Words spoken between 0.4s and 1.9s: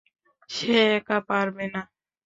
সে একা পারবে না।